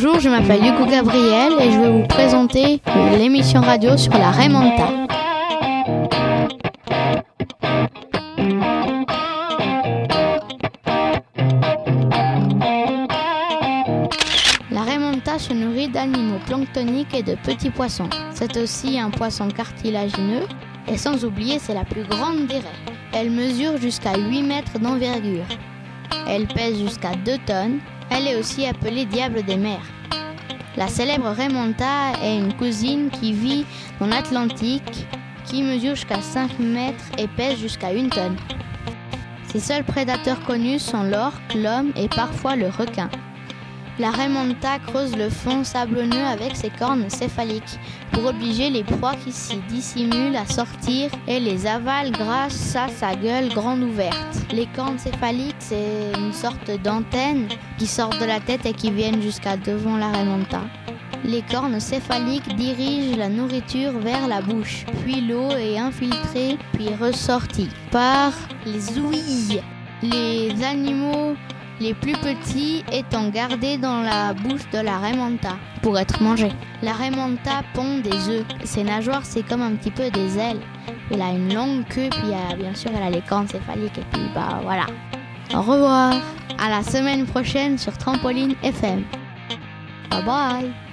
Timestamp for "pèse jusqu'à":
26.46-27.10, 37.28-37.88